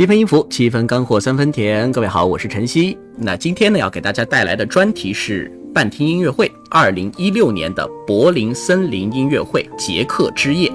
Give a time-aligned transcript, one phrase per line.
[0.00, 1.92] 七分音符，七分干货，三分甜。
[1.92, 2.96] 各位好，我是晨曦。
[3.18, 10.72] 那今天呢，要给大家带来的专题是半听音乐会，二零一六年的柏林森林音乐会捷克之夜。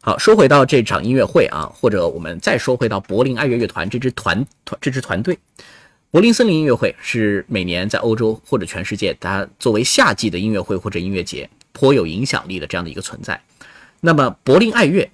[0.00, 5.38] 好，说回到这场音乐会啊，或者我们再说回到柏林爱乐乐团这支团团这支团队。
[6.10, 13.40] 柏林森林音乐会是每年在欧洲或者全世界，它作为夏季的音乐会或者音乐节颇有影响力的这样的一个存在。
[14.00, 15.08] 那么柏林爱乐，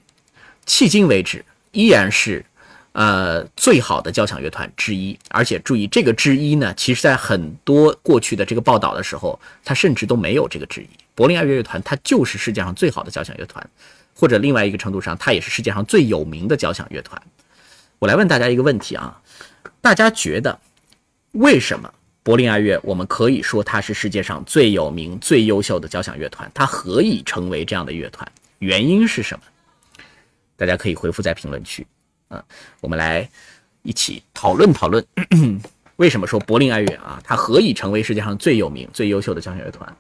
[0.67, 2.45] 迄今为止依然是，
[2.93, 5.19] 呃最好的交响乐团之一。
[5.29, 10.89] 而且注意，这个之一呢，其实在很多过去的这个报道的时候，它甚至都没有这个之一。
[11.15, 13.65] 柏林爱乐乐团它就是世界上最好的交响乐团，
[14.15, 17.21] 或者另外一个程度上，它也是世界上最有名的交响乐团。
[17.99, 19.19] 我来问大家一个问题啊，
[19.81, 20.59] 大家觉得
[21.33, 21.91] 为什么
[22.23, 26.51] 柏林爱乐我们可以说它是世界上最有名、最优秀的交响乐团？
[26.53, 28.31] 它何以成为这样的乐团？
[28.59, 29.45] 原因是什么？
[30.57, 31.87] 大家可以回复在评论区，
[32.29, 32.43] 啊，
[32.81, 33.29] 我们来
[33.83, 35.05] 一起讨论讨论，
[35.97, 39.97] 为什么说柏林爱乐啊，它何以成为世界上最有名、最优秀的交响乐团？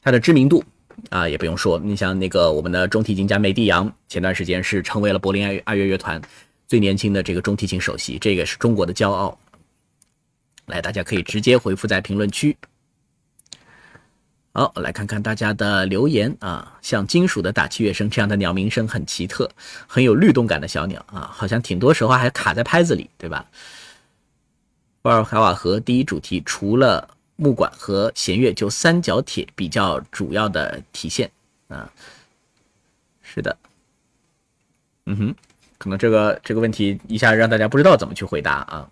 [0.00, 0.64] 它的知名度
[1.10, 6.20] 啊，也不用说，你像那个我们的中提琴家梅蒂扬，前段时间是成为了柏林爱爱乐乐团
[6.68, 9.38] 最年轻的这个中提琴首席，这个是中国的骄傲。
[10.66, 12.56] 来，大家可以直接回复在评论区。
[14.56, 19.50] 好，我来看看大家的留言啊，像金属的打气乐声这样的鸟鸣声很奇特，
[19.86, 23.44] 很有律动感的小鸟啊，好像挺多时候还卡在拍子里，对吧？
[25.02, 31.30] 沃尔海瓦河第一主题除了木管和弦乐，就三角铁比较主要的体现
[31.68, 31.92] 啊。
[33.20, 33.54] 是的，
[35.04, 35.34] 嗯哼，
[35.76, 38.88] 可能这个这个问题一下让大家不知道怎么去回答啊。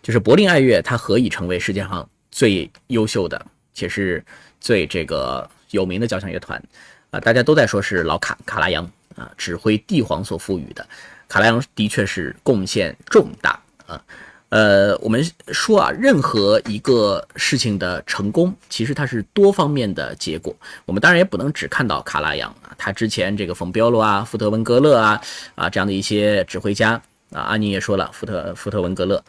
[0.00, 3.46] 就是柏林爱乐，它何以成为世界上最优秀的？
[3.74, 4.24] 且是
[4.60, 6.62] 最这个有名的交响乐团，
[7.10, 8.84] 啊，大家都在说是老卡卡拉扬
[9.16, 10.86] 啊，指挥帝皇所赋予的。
[11.28, 14.04] 卡拉扬的确是贡献重大啊，
[14.50, 20.54] 呃，我们说啊，任何一个事情的成功，其实它是多方面的结果。
[20.84, 25.18] 我们当然也不能只看到卡拉扬啊，他之前这个冯彪罗啊、福特文格勒啊
[25.54, 27.00] 啊这样的一些指挥家
[27.32, 29.24] 啊，阿宁也说了，福特福特文格勒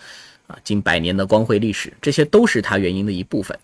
[0.47, 3.57] 啊，近百年的光辉历史，这些都是他原因的一部分。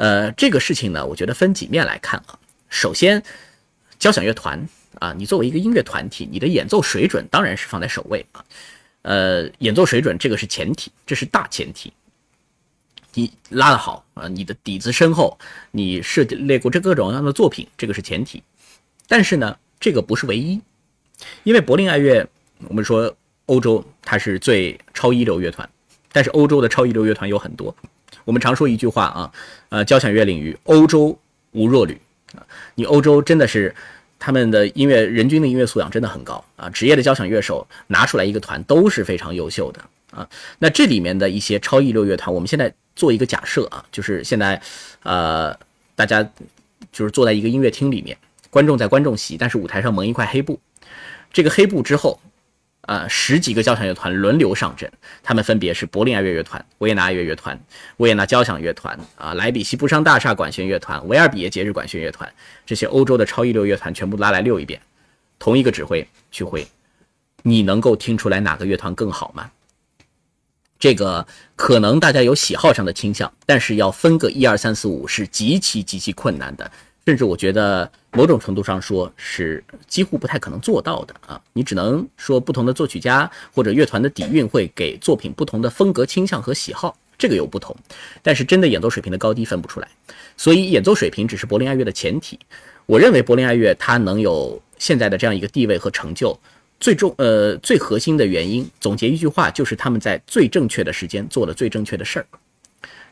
[0.00, 2.38] 呃，这个事情呢，我觉得分几面来看啊。
[2.70, 3.22] 首先，
[3.98, 4.66] 交响乐团
[4.98, 8.42] 啊，你作为一个音乐团体，你的演奏水准当然是放在首位啊。
[9.02, 11.92] 呃，演奏水准这个是前提，这是大前提。
[13.12, 15.38] 你拉得好啊，你的底子深厚，
[15.70, 18.42] 你设计列过这各种各样的作品，这个是前提。
[19.06, 20.58] 但是呢，这个不是唯一，
[21.42, 22.26] 因为柏林爱乐，
[22.68, 25.68] 我们说欧洲它是最超一流乐团，
[26.10, 27.76] 但是欧洲的超一流乐团有很多。
[28.24, 29.32] 我们常说一句话啊，
[29.70, 31.18] 呃，交响乐领域，欧洲
[31.52, 32.00] 无弱旅
[32.34, 32.46] 啊。
[32.74, 33.74] 你欧洲真的是
[34.18, 39.80] 他们的音乐人均的音乐素养真的很高啊，职业的交响乐手拿出来一个团都是非常优秀的
[40.10, 40.28] 啊。
[40.58, 44.60] 那这里面的一些超一流乐团，我们现在做一个假设啊，就是现在
[45.02, 45.56] 呃，
[45.94, 46.22] 大家
[46.92, 48.16] 就是坐在一个音乐厅里面，
[48.50, 50.60] 观众在观众席，但是舞台上蒙一块黑布，
[51.32, 52.20] 这个黑布之后。
[52.90, 54.90] 啊，十几个交响乐团轮流上阵，
[55.22, 57.56] 他们分别是柏林爱乐乐团、维也纳爱乐乐团、
[57.98, 62.28] 维也纳交响乐团、啊莱比锡布商大厦管弦乐团、维尔比耶节日管弦乐团，
[62.66, 64.80] 这些欧洲的超一流乐团全部拉来溜一遍，
[65.38, 66.66] 同一个指挥去挥，
[67.44, 69.48] 你能够听出来哪个乐团更好吗？
[70.76, 71.24] 这个
[71.54, 76.68] 可能大家有喜好上的倾向，但是要分个一二三四五是极其极其困难的。
[77.06, 81.40] 甚至我觉得某种程度上说是几乎不太可能做到的啊！
[81.52, 87.74] 你只能说不同的作曲家或者乐团的底蕴会给作品不同的风格倾向和喜好，这个有不同。
[88.22, 89.88] 但是真的演奏水平的高低分不出来，
[90.36, 92.38] 所以演奏水平只是柏林爱乐的前提。
[92.86, 96.38] 我认为柏林爱乐它能有现在的这样一个地位和成就，
[96.78, 102.26] 最重呃最核心的原因，总结一句话就是他们在最正确的时间做了最正确的事儿。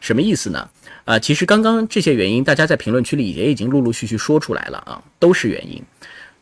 [0.01, 0.69] 什么意思呢？
[1.09, 5.83] 啊，其实刚刚这些原因，大家在评论区里也已经陆陆续续说出来了啊，都是原因。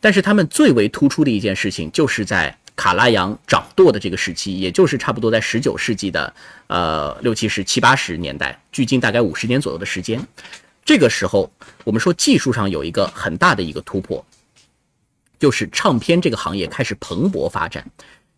[0.01, 6.35] 但是他们最为突出的一件事情，就是在卡拉扬掌舵的这个时期，也就是差不多在十九世纪的
[6.67, 10.21] 呃六七十、七八十年代，距今大概五十年左右的时间。
[10.85, 11.49] 这个时候，
[11.85, 14.27] 我们说技术上有一个很大的一个突破，
[15.39, 17.89] 就是唱片这个行业开始蓬勃发展。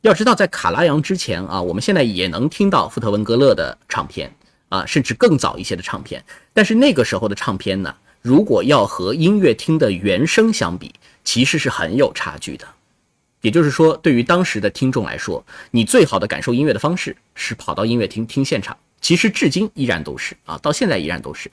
[0.02, 4.30] 要知道，在卡拉扬之前啊，我们现在也能听到福特文格勒的唱片。
[4.68, 10.94] 啊，甚至更早一些的唱片，但是那个时候的唱片呢，如果要和音乐厅的原声相比，
[11.24, 12.66] 其实是很有差距的。
[13.40, 18.76] 也就是说，对于当时的听众来说，你最好的感受音乐的方式是跑到音乐厅听现场。
[19.00, 21.48] 其实至今依然都是啊，到现在依然都是。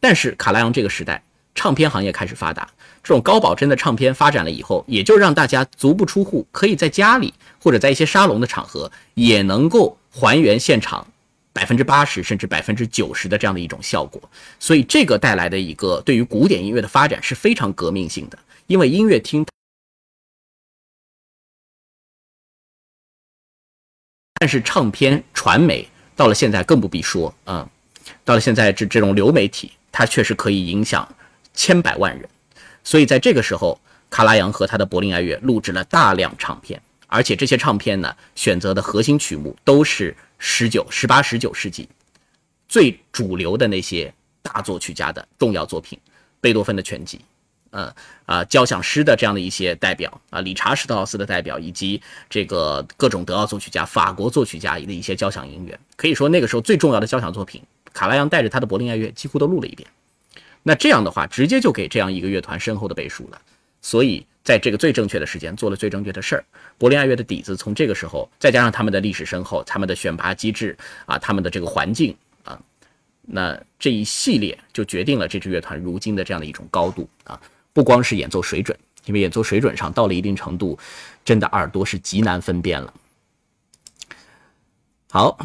[0.00, 1.22] 但是卡拉扬这个时代，
[1.54, 2.68] 唱片行业开始发达，
[3.04, 7.32] 这种高保真的唱片发展了以后，也就让大家足不出户，可以在家里
[7.62, 11.06] 或者在一些沙龙的场合，也能够还原现场
[11.56, 14.20] 百分之八十甚至百分之九十的这样的一种效果。
[14.60, 19.46] 所以这个带来的一个对于古典音乐的发展是非常革命性的，因为音乐厅。
[24.38, 27.66] 但是唱片传媒到了现在更不必说啊，
[28.22, 31.08] 到了现在这这种流媒体，它确实可以影响
[31.54, 32.28] 千百万人。
[32.84, 33.80] 所以在这个时候，
[34.10, 41.88] 卡拉扬和他的柏林爱乐录制了大量唱片，而且这些唱片呢，选择的核心曲目都是十九、十八、十九世纪
[42.68, 44.12] 最主流的那些
[44.42, 45.98] 大作曲家的重要作品，
[46.40, 47.20] 贝多芬的全集。
[47.70, 47.94] 呃
[48.24, 52.00] 啊，交响诗的这样的一些代表啊，理查施特劳斯的代表，以及
[52.30, 57.62] 这个各种德奥作曲家、法国作曲家的一些交响音乐，可以说那个时候最重要的交响作品，
[57.92, 59.86] 卡拉扬带着他的柏林爱乐几乎都录了一遍。
[60.62, 63.42] 那这样的话，直接就给这样一个乐团深厚的背书了。
[63.82, 66.44] 所以在这个最正确的时间做了最正确的事儿，
[66.78, 72.56] 柏林爱乐的底子从这个时候，再加上他们的历史深厚、他们的选拔机制啊、他们的这个环境啊，
[73.22, 77.40] 那这一系列就决定了这支乐团如今的这样的一种高度啊。
[77.72, 80.78] 不光是演奏水准，因为演奏水准上到了一定程度，
[81.24, 82.94] 真的耳朵是极难分辨了。
[85.10, 85.36] 好，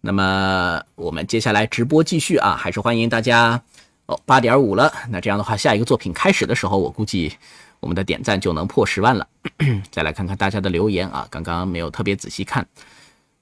[0.00, 3.62] 那么我们接下来直播继续啊，还是欢迎大家
[4.06, 4.20] 哦。
[4.26, 7.32] 八点五了，那这样的话，下一个作品开始的时候，我估计
[7.80, 9.26] 我们的点赞就能破十万了。
[9.90, 12.66] 再来看看大家的留言啊，刚刚没有特别仔细看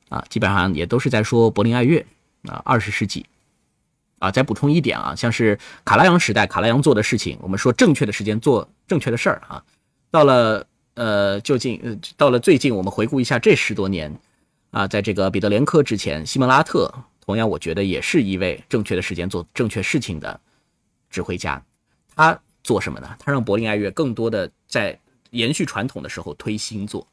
[0.08, 2.04] 啊，基本上也都是在说柏林爱乐
[2.44, 3.26] 啊，二十世纪。
[4.20, 9.62] 啊，再补充一点啊，像是卡拉扬时代，卡拉扬做的事情，我们说正确的时间做正确的事儿啊。
[10.10, 14.12] 到了呃，就近呃，到了最近，我们回顾一下这十多年
[14.72, 16.92] 啊，在这个彼得连科之前，西蒙拉特
[17.24, 20.40] 同样，我觉得也是一位正确的时间做正确事情的
[21.08, 21.62] 指挥家。
[22.16, 22.36] 他
[22.68, 23.16] 做什么呢？
[23.18, 25.00] 他让柏林爱乐更多的在
[25.30, 27.06] 延续传统的时候推新作。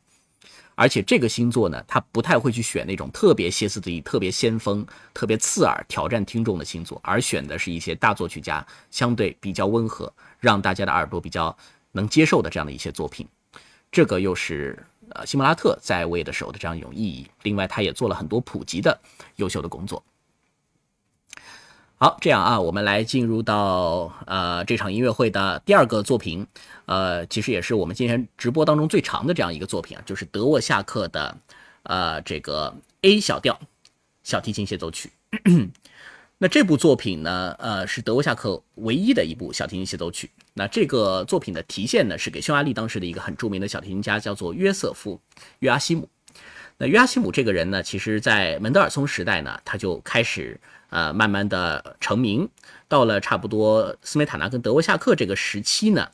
[0.75, 10.11] 而且这个星座呢，他不太会去选那种特别歇斯底里、特别先锋、特别刺耳、挑战听众的星座，而选的是一些大作曲家相对比较温和，
[10.41, 11.57] 让大家的耳朵比较
[11.93, 13.25] 能接受的这样的一些作品。
[13.89, 14.77] 这个又是
[15.11, 17.25] 呃西莫拉特在位的时候的这样一种意义。
[17.43, 18.99] 另外，他也做了很多普及的
[19.37, 20.03] 优秀的工作。
[21.97, 26.45] 好，这样啊，我们来进入到呃这场音乐会的第二个作品，
[26.87, 31.37] 呃，其实也是我们今天直播当中最长的这样一个作品啊，就是德沃夏克的
[31.83, 33.57] 呃这个 A 小调
[34.23, 35.09] 小提琴协奏曲。
[36.37, 40.29] 那这部作品呢，呃，是德沃夏克唯一的一部小提琴协奏曲。
[40.53, 45.17] 那这个作品的题线呢，是给匈牙利当时的一个很著名的小提琴家，叫做约瑟夫
[45.59, 46.09] 约阿西姆。
[46.77, 50.59] 那约阿希姆这个人呢，其实在门德尔松时代呢，他就开始。
[50.91, 52.47] 呃，慢慢的成名，
[52.87, 56.07] 到了差不多斯梅塔纳跟德沃夏克这个时期呢，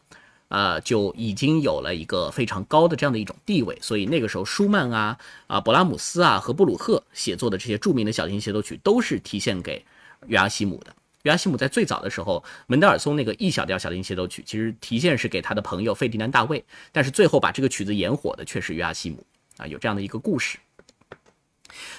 [0.48, 3.78] 呃，就已经有了一个非常高的这样的一种地位。
[3.80, 9.86] 所以那个时候，舒曼啊、啊勃拉姆斯啊和布鲁赫写作的这些著名的小提琴协奏曲，都是提献给
[10.26, 10.96] 约阿希姆的。
[11.24, 19.24] 约阿希姆在最早的时候，门德尔松那个 E 小调小提琴协奏曲，其实提献是给他的朋友费迪南大卫，但是最后把这个曲子演火的却是约阿希姆
[19.62, 20.58] 啊，有这样的一个故事。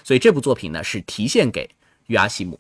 [0.05, 1.71] 所以这部作品呢，是提献给
[2.09, 2.59] 约阿西姆。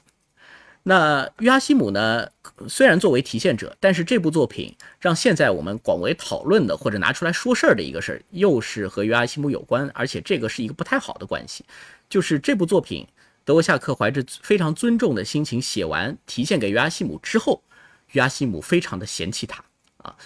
[0.84, 2.28] 那约阿西姆呢？
[2.68, 11.64] 虽然作为提线者，但是这部作品让现在我们广为讨论的或者拿出来说事儿的一个事儿，又是和约阿西姆有关，而且这个是一个不太好的关系。
[12.08, 13.06] 就是这部作品，
[13.44, 17.62] 德沃夏克怀着非常尊重的心情写完提献给约阿西姆之后，
[18.12, 19.64] 约阿西姆非常的嫌弃他
[19.98, 20.16] 啊。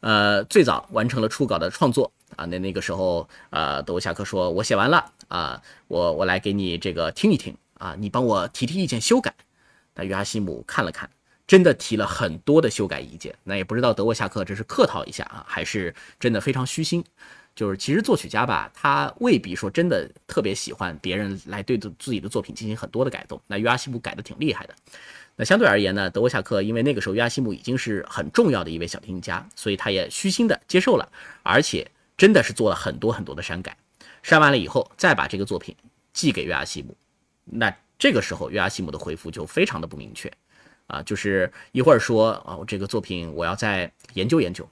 [0.00, 9.34] 呃，最早完成了初稿的创作啊，那那个时候，呃，德沃夏克说：“我写完了啊，我我来给你这个听一听啊，你帮我提提意见修改。”
[9.94, 11.08] 那约阿希姆看了看，
[11.46, 13.34] 真的提了很多的修改意见。
[13.44, 17.04] 那也不知道德沃夏克这是客套一下啊，还是真的非常虚心。
[17.54, 23.38] 就是其实作曲家吧，他未必说真的特别喜欢别人来对自己的作品进行很多的改动。
[23.46, 24.74] 那约阿希姆改的挺厉害的。
[25.36, 31.06] 那相对而言呢，德沃夏克因为那个时候约阿希姆已经是很重要的一位小提琴家，所以他也虚心的接受了，
[31.42, 31.86] 而且
[32.22, 33.76] 真的是做了很多很多的删改。
[34.22, 35.74] 删完了以后，再把这个作品
[36.12, 36.96] 寄给约阿希姆。
[37.44, 37.74] 那。
[37.98, 40.28] 这个时候，约阿希姆的回复就非常的不明确，
[40.88, 44.68] 啊，就是一会儿说啊，我这个作品我要再研究研究，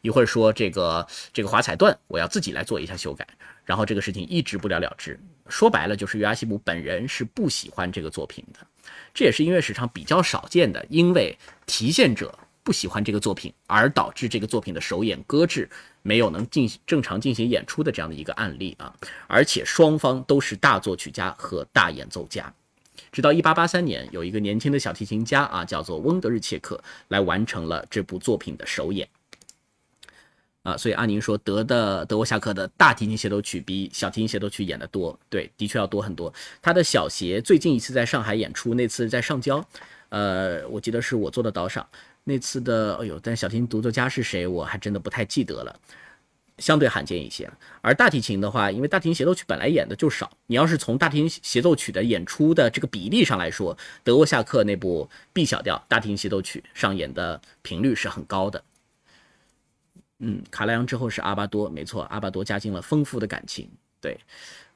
[0.00, 3.24] 一会儿说这个这个华彩段我要自己来做一下修改，
[3.64, 5.16] 然后这个事情一直不了了之。
[5.48, 8.66] 说白了，就是约阿希姆本人是不喜欢这个作品的，
[9.14, 12.36] 这也是音乐史上比较少见的，因为提现者
[12.68, 15.66] 不喜欢这个作品而导致这个作品的首演搁置。
[16.02, 18.94] 没有能进行正常进行演出的这样的一个案例啊，
[19.26, 22.50] 而且双方都是大作曲家和大演奏家，
[23.12, 29.06] 直到1883年，有一个年轻的小提琴家啊，叫做翁德日切克，来完成了这部作品的首演。
[30.62, 36.32] 啊，所以阿宁说德的德沃夏克的大提琴协奏曲比小提琴协奏曲演的多，对，的确要多很多。
[36.62, 39.62] 他的小协最近一次在上海演出，那次在上交，
[40.08, 41.86] 呃，我记得是我做的导赏。
[42.28, 45.80] 那次的，哎呦，但小提琴独奏家是谁，我还真的不太记得了，
[46.58, 47.50] 相对罕见一些。
[47.80, 58.62] 而大提琴的话，因为大提琴协奏曲本来演的就少，你要是从大提琴协奏曲的演出的这个比例上来说，德沃夏克那部 B 小调大提琴协奏曲上演的频率是很高的。
[60.18, 63.70] 嗯，卡拉扬之后是阿巴多，没错，阿巴多加进了丰富的感情。
[64.02, 64.20] 对，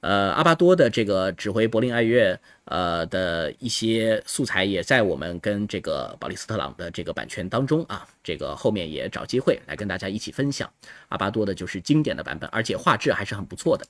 [0.02, 10.68] 呃，阿巴多的这个指挥柏林爱乐，呃的一些素材也在我们跟这个保利斯特朗的这个版权当中啊，这个后面也找机会来跟大家一起分享。
[11.08, 13.86] 阿巴多的就是经典的版本，而且画质还是很不错的。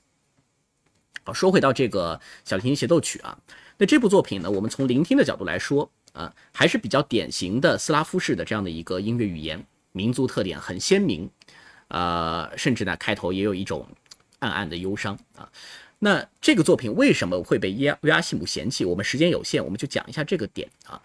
[1.23, 3.35] 好，说回到这个小提琴协奏曲啊，
[3.79, 9.65] 那这部作品呢，我们从聆听的角度来说啊，还是比较典型的斯拉夫式的这样的一个音乐语言。
[9.93, 11.27] 民族特点很鲜明，
[11.87, 13.87] 呃，甚至呢开头也有一种
[14.39, 15.49] 暗暗的忧伤啊。
[16.03, 18.83] 那这个作品为什么会被约约阿希姆嫌弃？
[18.83, 21.01] 我们时间有限，我们就讲一下这个点啊。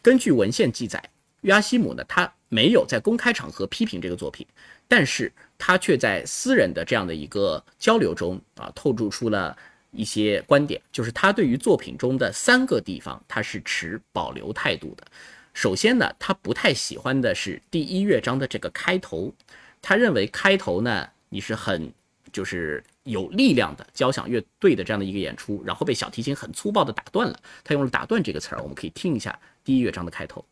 [0.00, 1.02] 根据文献记载，
[1.40, 4.46] 约阿希姆呢他没有在公开场合批评这个作品，
[4.86, 9.58] 但是他却在私人的这样的一个交流中啊透露出了
[9.90, 15.04] 一些观点，就是他对于作品中的三个地方他是持保留态度的。
[15.54, 19.34] 首先呢，他不太喜欢的是第一乐章的这个开头，
[19.82, 21.92] 他认为开头呢你是很
[22.36, 27.40] 就是有力量的交响乐队的这样的一个演出，然后被小提琴很粗暴的打断了。
[27.64, 30.44] 他用了“打断”这个词儿，我们可以听一下第一乐章的开头。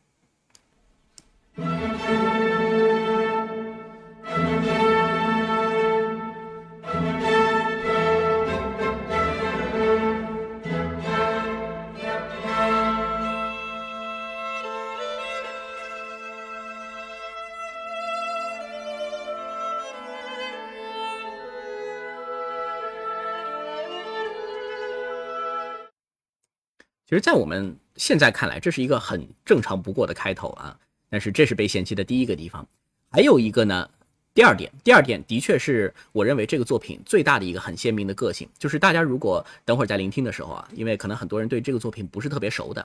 [27.14, 30.76] 其实，在我们现在看来，这是一个很正常不过的开头啊。
[31.08, 32.66] 但是，这是被嫌弃的第一个地方。
[33.08, 33.88] 还有一个呢，
[34.34, 42.84] 第二点，第二点的确是我认为这个作品最大的一个很鲜明的个性，就是大家如果等会儿在聆听的时候啊，因为可能很多人对这个作品不是特别熟的，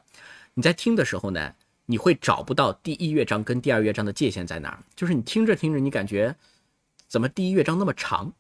[0.54, 1.52] 你在听的时候呢，
[1.88, 4.78] 你会找不到第一乐章跟第二乐章的界限在哪儿。
[4.96, 6.36] 就是你听着听着，你感觉
[7.08, 8.32] 怎么第一乐章那么长？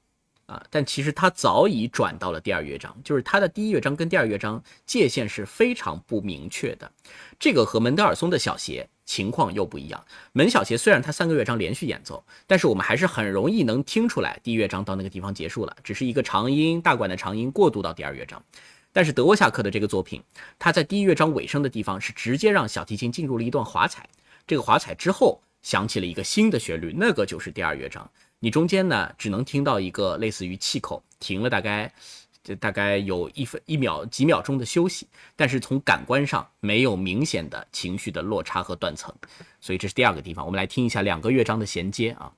[0.49, 6.91] 啊，但其实它早已转到了第二乐章，就是它的第一乐章跟第二乐章界限是非常不明确的。
[7.37, 10.03] 这个和门德尔松的小协情况又不一样。
[10.31, 18.43] 门小协虽然它三个乐章连续演奏，但是我们还是很容易能听出来第一乐章到那个地方结束了，只是一个长音大管的长音过渡到第二乐章。
[18.91, 20.19] 但是德沃夏克的这个作品，
[20.57, 24.09] 它在第一乐章尾声的地方是直接让小提琴进入了一段华彩，
[24.47, 28.09] 这个华彩之后响起了一个新的旋律，那个就是第二乐章。
[28.39, 31.91] 你中间呢，只能听到一个类似于气口停了，大概，
[32.43, 39.13] 就大概有一分一秒几秒钟的休息，但是从感官上没有明显的情绪的落差和断层，
[39.59, 40.45] 所以这是第二个地方。
[40.45, 42.31] 我们来听一下两个乐章的衔接啊。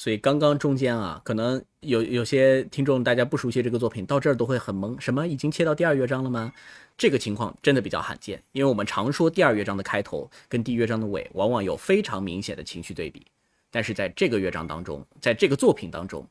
[0.00, 6.50] 所以刚刚中间啊，可能有有些听众大家不熟悉这个作品，到这儿都会很懵，什么已经切到第二乐章了吗？
[6.96, 13.26] 这个情况真的比较罕见，因为我们常说第二乐章的开头跟第一乐章的尾往往有非常明显的情绪对比，
[13.70, 16.26] 但是在这个乐章当中，在这个作品当中，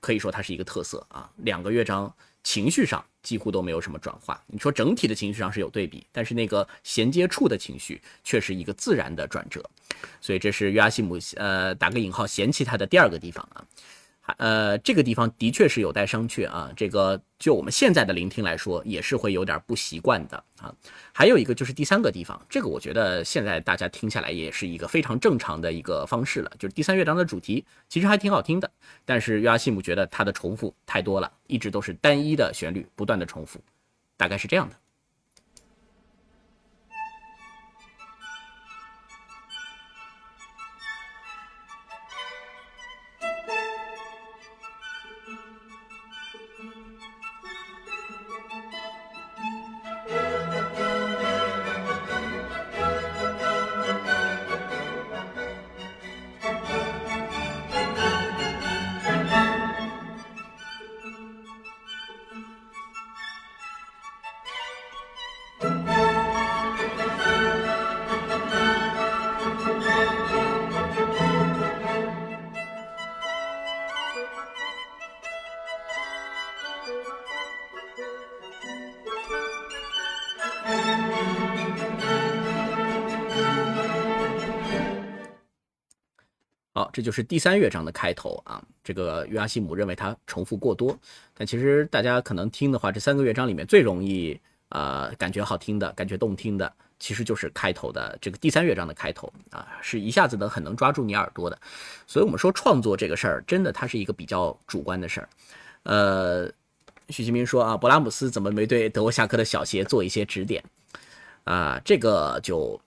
[0.00, 2.12] 可以说它是一个特色啊，两个乐章
[2.42, 4.42] 情绪上几乎都没有什么转化。
[4.46, 9.62] 你说整体的情绪上是有对比，但是那个衔接处的情绪却是一个自然的转折。
[10.20, 13.64] 所以这是约阿西姆呃打个引号嫌弃他的第二个地方啊，
[14.38, 16.70] 呃这个地方的确是有待商榷啊。
[16.76, 20.74] 这个就我们现在的聆听来说，也是会有点不习惯的啊。
[21.12, 28.70] 还有一个就是第三个地方，这个我觉得现在大家听下来也是一个非常正常的一个方式了，就是第三乐章的主题其实还挺好听的，
[29.04, 33.60] 但是约阿西姆觉得它的重复太多了，一直都是单一的旋律不断的重复，
[34.16, 34.76] 大概是这样的。
[86.92, 88.62] 这就是第三乐章的开头啊。
[88.84, 90.98] 这个约阿希姆认为它重复过多，
[91.34, 94.38] 但其实大家可能听的话，这三个乐章里面最容易
[94.70, 101.56] 呃感觉好听的感觉动听的，其实就是开头的这个第三乐章的开头啊，是一下子的很能抓住你耳朵的。
[102.06, 105.28] 所以我们说创作这个事儿，真的它是一个比较主观的事儿。
[105.84, 106.50] 呃，
[107.08, 110.62] 许其明说啊，勃拉姆斯怎么没对德沃夏克的小协做一些指点
[111.44, 111.80] 啊？
[111.84, 112.80] 这个就。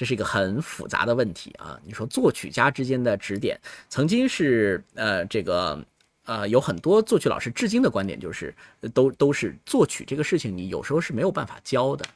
[0.00, 1.78] 这是一个很复杂的问题啊！
[1.84, 5.78] 你说作曲家之间的指点，曾经是呃这个
[6.24, 8.54] 呃有很多作曲老师至今的观点就是，
[8.94, 12.06] 都都是作曲这个事情，你有时候是没有办法教的。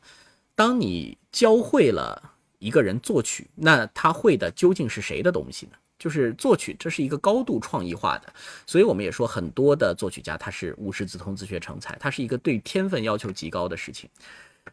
[0.54, 5.72] 当你教会了一个人作曲，那他会的究竟是谁的东西呢？
[5.98, 8.32] 就是作曲，这是一个高度创意化的，
[8.66, 14.08] 所以我们也说很多的作曲家他是无师自通自学成才，他是一个对天分要求极高的事情。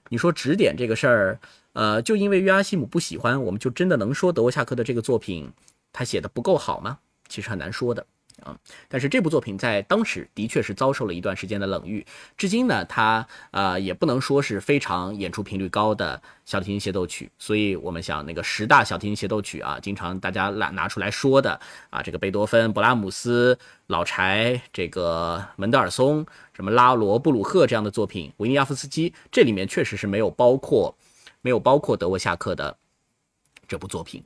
[0.09, 1.39] 你说指点这个事儿。
[1.73, 5.49] 呃，就因为约阿希姆不喜欢，我们就真的能说德沃夏克的这个作品
[5.93, 6.99] 他写的不够好吗？
[7.29, 8.05] 其实很难说的
[8.43, 8.57] 啊。
[8.87, 12.05] 但是这部作品在当时的确是遭受了一段时间的冷遇，
[12.37, 17.31] 至今呢，它呃也不能说是非常演出频率高的小提琴协奏曲。
[17.37, 30.95] 所以我们想那个十大小提琴协奏曲啊，经常大家拿拿出来说的啊，这个贝多芬、勃拉姆斯、老柴、这个门德尔松、什么拉罗布鲁赫这样的作品，维尼亚夫斯基，这里面确实是没有包括。
[31.43, 32.77] 没有包括德沃夏克的
[33.67, 34.23] 这部作品。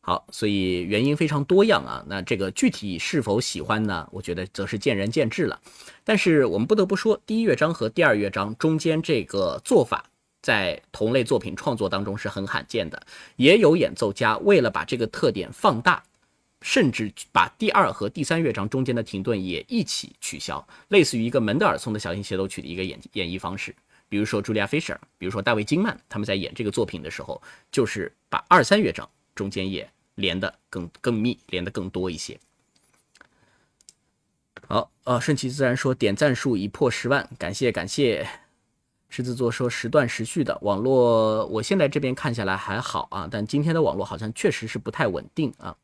[0.00, 2.02] 好，所以原因非常多样啊。
[2.08, 4.08] 那这个具体是否喜欢呢？
[4.10, 5.60] 我觉得则是见仁见智了。
[6.02, 10.06] 但是我们不得不说，第一乐章和第二乐章中间这个做法，
[10.40, 13.02] 在同类作品创作当中是很罕见的。
[13.36, 16.02] 也有演奏家为了把这个特点放大，
[16.62, 23.74] 甚至把第二和第三乐章中间的停顿也一起取消，类似于一个门德尔松的小型协奏曲的一个演演绎方式。
[24.08, 29.06] 比如说茱莉亚·菲舍尔，比如说大卫·金曼，他们在演这个作品的时候，就是把二三乐章
[29.38, 32.38] 中间也连的更更密，连的更多一些。
[34.66, 38.28] 好，呃，顺其自然说点赞数已破十万，感谢感谢。
[39.08, 45.76] 狮子座说时断时续的网络，我现在这边看下来还好啊，但今天的网络好像确实是不太稳定啊。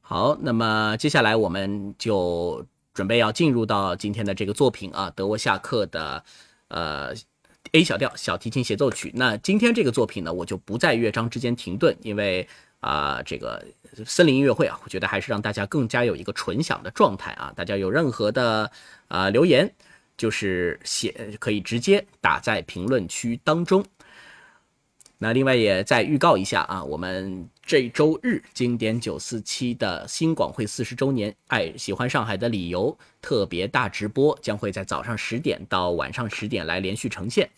[0.00, 2.66] 好，那么接下来我们就。
[2.94, 6.22] 准备要进入到今天的这个作品啊，德沃夏克的
[6.68, 7.14] 呃
[7.70, 9.10] A 小调小提琴协奏曲。
[9.14, 12.46] 那今天这个作品呢，我就不在乐章之间停顿，因为
[12.80, 13.64] 啊，这个
[14.04, 17.52] 森林音乐会啊，我觉得还是让大家更加有一个纯享的状态啊。
[17.56, 18.70] 大家有任何的
[19.08, 19.72] 啊留言，
[20.16, 23.82] 就是写可以直接打在评论区当中。
[25.22, 37.48] 那另外也再预告一下啊，我们这周日经典九四七的新广汇四十周年，爱喜欢上海的理由特别大直播将会在早上十点到晚上十点来连续呈现，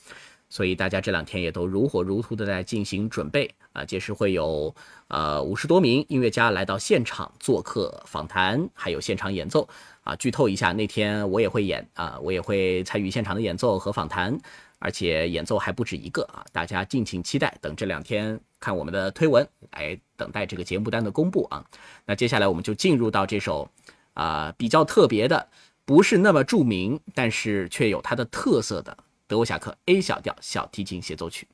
[0.50, 4.74] 所以大家这两天也都如火如荼的在进行准备啊，届时会有
[5.08, 9.66] 呃五十多名音乐家来到现场做客访谈，还有现场演奏
[10.02, 10.14] 啊。
[10.16, 14.38] 剧透一下，那天我也会演啊，我也会参与现场的演奏和访谈。
[14.84, 16.44] 而且演奏还不止一个啊！
[16.52, 21.64] 大家敬请期待，等这两天看我们的推文，来等待这个节目单的公布啊。
[22.04, 23.66] 那接下来我们就进入到这首
[24.12, 25.48] 啊比较特别的，
[25.86, 28.94] 不是那么著名，但是却有它的特色的
[29.26, 31.48] 德沃夏克 A 小调小提琴协奏曲。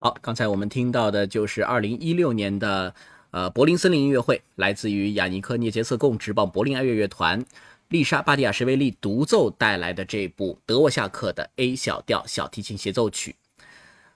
[0.00, 2.94] 好，刚才我们听到的就是二零一六年的
[3.32, 7.44] 呃柏林森林音乐会，来自于雅尼克涅杰瑟贡直棒柏林爱乐乐团，
[7.88, 13.34] 丽莎巴蒂亚什维利独奏带来的这部德沃夏克的 A 小调小提琴协奏曲。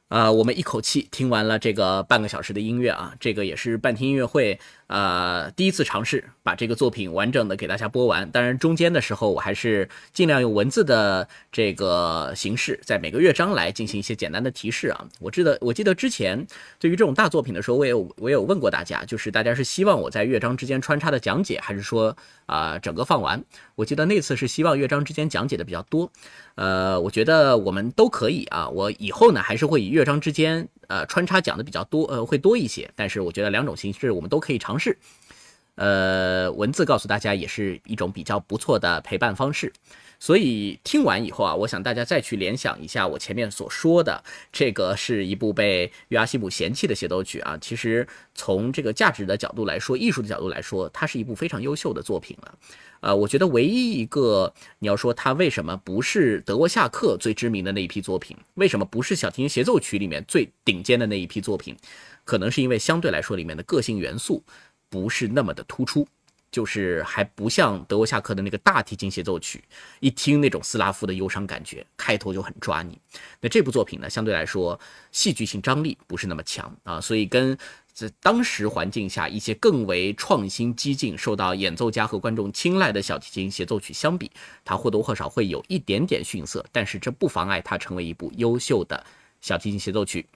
[0.06, 4.60] 呃，我们一口气听完了这个半个小时的音乐啊，这个也是半天音乐会，
[4.92, 8.30] 呃，第一次尝试把这个作品完整的给大家播完。
[8.30, 15.08] 当然，中间的时候我还是尽量用文字的这个形式，在每个乐章来进行一些简单的提示啊。
[15.18, 16.46] 我记得，我记得之前
[16.78, 22.14] 对于这种大作品的时候，我也有我也有问过大家，就是大家是希望我在乐章之间穿插的讲解，还是说
[22.44, 23.42] 啊整个放完？
[23.74, 26.12] 我记得那次是希望乐章之间讲解的比较多。
[26.56, 28.68] 呃，我觉得我们都可以啊。
[28.68, 32.90] 我以后呢，还是会以乐章之间呃穿插讲的比较多，呃，会多一些。
[32.94, 34.98] 但是我觉得两种形式我们都可以尝试。
[35.76, 39.72] 呃，文字告诉大家也是一种比较不错的陪伴方式。
[40.22, 47.58] 所以听完以后啊，我想大家再去联想一下我前面所说的，这个是一部被约阿希姆嫌弃的协奏曲啊。
[47.60, 52.54] 其实从这个价值的角度来说，艺术的角度来说，它是一部非常优秀的作品了。
[53.00, 61.76] 呃，我觉得唯一一个你要说它为什么不是德国夏克最知名的那一批作品，为什么不是小提琴协奏曲里面最顶尖的那一批作品，
[62.22, 64.44] 可能是因为相对来说里面的个性元素
[64.88, 66.06] 不是那么的突出。
[66.52, 69.64] 就是还不像德国夏克的那个大提琴协奏曲，
[70.00, 72.96] 一听那种斯拉夫的忧伤感觉，开头就很抓你。
[73.40, 74.78] 那这部作品呢，相对来说
[75.10, 77.56] 戏剧性张力不是那么强啊，所以跟
[77.94, 84.30] 在当时环境下一些更为创新激进、受到演奏家和观众青睐的小提琴协奏曲相比，
[84.62, 89.02] 它或多或少会有一点点逊色，但是这不妨碍它成为一部优秀的
[89.40, 90.26] 小提琴协奏曲。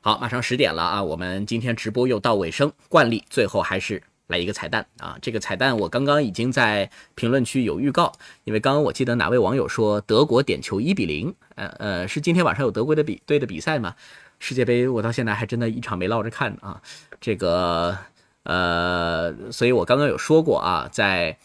[0.00, 4.02] 好，马上十点了啊，我们今天直播又到尾声，惯例最后还是。
[4.28, 5.18] 来一个彩蛋啊！
[5.20, 8.12] 这个彩蛋我刚刚已经在评论区有预告，
[8.44, 13.94] 因为刚刚我记得哪位网友说德国点球一比零，呃呃，是今天晚上有德国的比队的比赛吗？
[14.38, 16.80] 世界杯我到现在还真的一场没落着看啊！
[17.20, 17.96] 这个
[18.44, 21.36] 呃，所以我刚刚有说过啊，在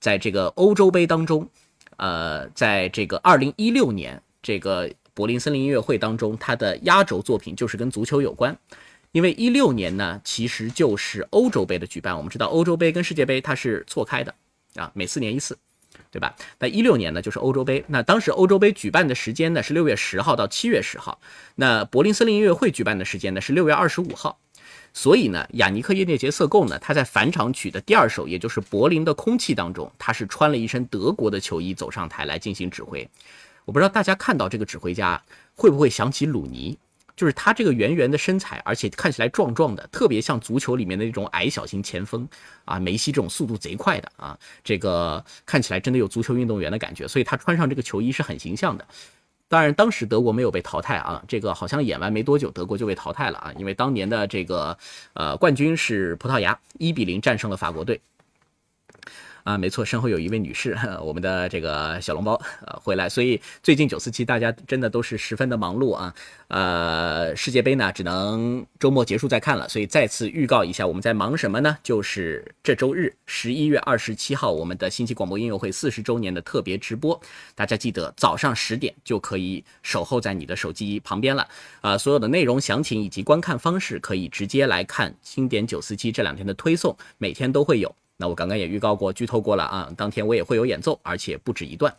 [0.00, 1.48] 在这个欧洲杯当中，
[1.96, 8.58] 呃，在这个二零一六年这个柏林森林音乐会当中，他的压轴作品就是跟足球有关。
[9.14, 12.16] 因为一六年呢，其实就是欧洲杯的举办。
[12.16, 14.34] 我们知道欧洲杯跟世界杯它是错开的
[14.74, 15.56] 啊，每四年一次，
[16.10, 16.34] 对吧？
[16.58, 17.84] 那一六年呢，就是欧洲杯。
[17.86, 21.20] 那当时欧洲杯举办的时间呢是六月十号到七月十号，
[21.54, 24.40] 那柏林森林音乐会举办的时间呢是六月二十五号。
[24.92, 33.08] 所以呢，雅尼克耶涅杰瑟贡呢，他在返场曲的第二首，也就是《柏林的空气》当中，他是穿了一身德国的球衣走上台来进行指挥。
[33.64, 35.22] 我不知道大家看到这个指挥家
[35.54, 36.76] 会不会想起鲁尼？
[37.16, 42.28] 就是他这个圆圆的身材，而且看起来壮壮的，特别像足球里面的那种矮小型前锋
[42.64, 48.86] 啊，梅西这种速度贼快的啊，这个看起来真的有足球运动员的感觉，所以他穿上这个球衣是很形象的。
[49.46, 54.76] 当然，当时德国没有被淘汰啊，这个好像演完没多久，德国就被淘汰了啊，因为当年的这个
[55.12, 58.00] 呃冠军是葡萄牙，一比零战胜了法国队。
[59.44, 62.32] 啊，没错，身后有一位女士，我们的这个小笼包
[62.66, 66.14] 呃回来，所以最近九四七大家真的都是十分的忙碌啊。
[66.48, 71.76] 呃，世界杯呢只能周末结束再看了，所以再次预告一下，我们在忙什么呢？
[71.82, 77.20] 就是这周日十一月二十七号，我们的星际广播音乐会四十周年的特别直播，
[77.54, 81.46] 大家记得早上十点就可以守候在你的手机旁边了。
[81.82, 87.94] 啊，所有的内容详情以及观看方式可以直接来看经典九四七这两天的推送，每天都会有。
[88.16, 91.94] 那我刚刚也预告过、剧透过了啊，当天我也会有演奏，而且不止一段，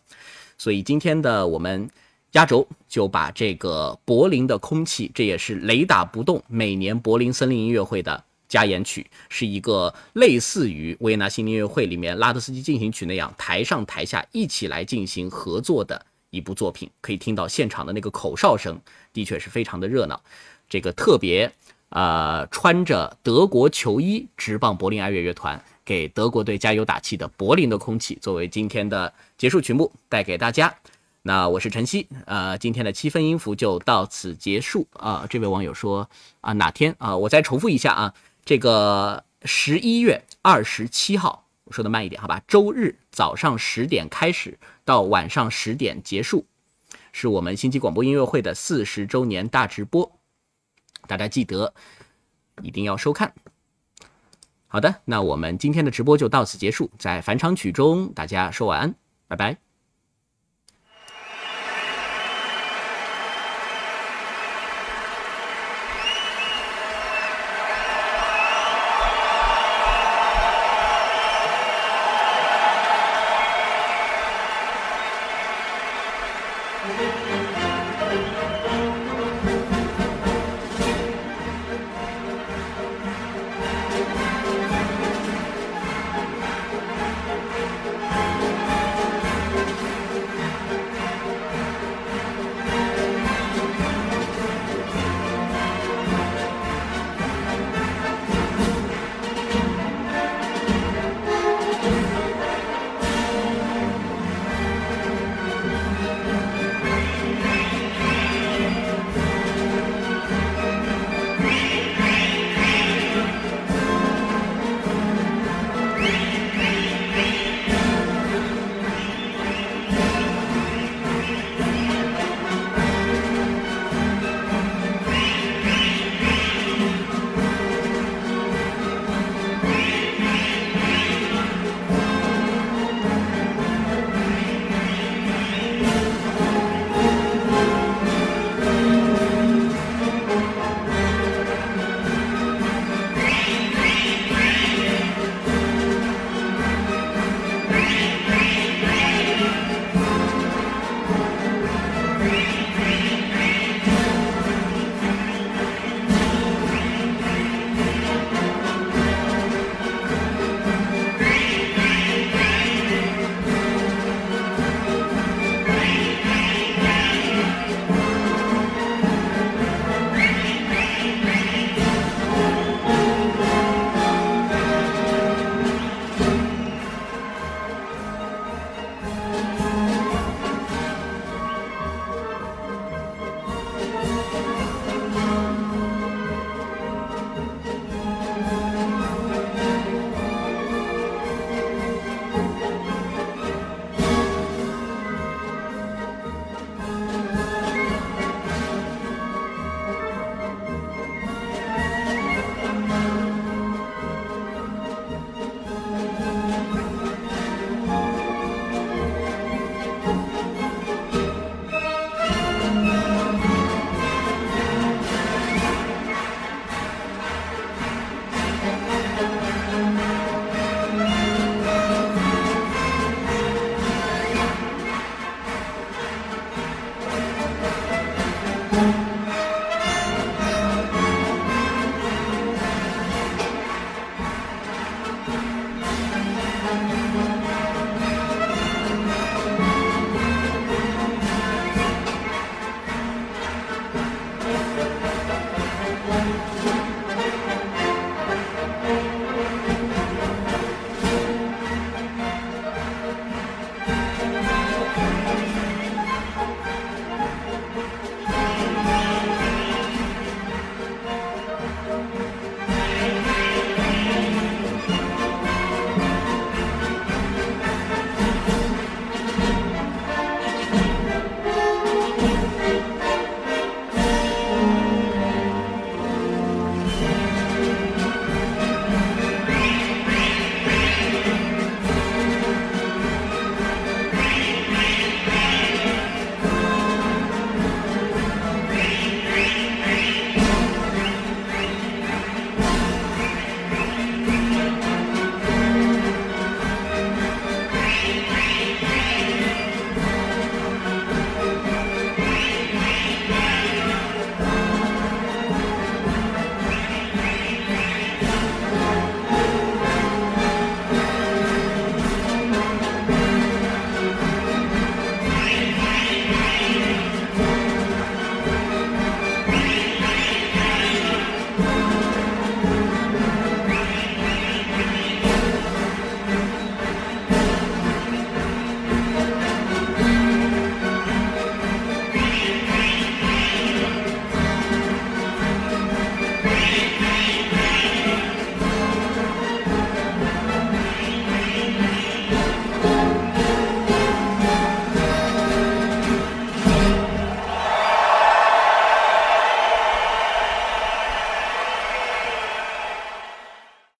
[0.57, 1.89] 所以今天的我们
[2.31, 18.79] 压轴就把这个柏林的空气，这也是雷打不动每年柏林森林音乐会的加演曲，是一个类似于维也纳新音乐会里面拉德斯基进行曲那样台上台下一起来进行合作的一部作品，可以听到现场的那个口哨声，
[19.11, 20.21] 的确是非常的热闹，
[20.69, 21.51] 这个特别
[21.89, 25.61] 呃穿着德国球衣直棒柏林爱乐乐团。
[25.85, 30.75] 给德国队加油打气的柏林的空气，作为今天的结束曲目带给大家。
[31.21, 35.25] 那我是晨曦，呃，今天的七分音符就到此结束啊。
[35.29, 36.09] 这位网友说
[36.41, 37.15] 啊，哪天啊？
[37.15, 38.13] 我再重复一下啊，
[38.43, 42.41] 这个十一月二十七号，我说的慢一点好吧？
[42.47, 46.45] 周日早上十点开始到晚上十点结束，
[47.11, 50.11] 是我们星际广播音乐会的四十周年大直播，
[51.07, 51.73] 大家记得
[52.61, 53.33] 一定要收看。
[54.75, 56.91] 好的，那我们今天的直播就到此结束。
[56.99, 58.93] 在返场曲中，大家说晚安，
[59.25, 59.64] 拜拜。